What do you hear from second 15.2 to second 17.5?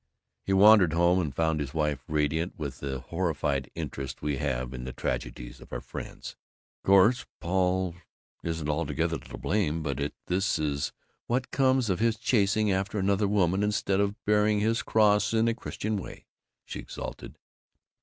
in a Christian way," she exulted.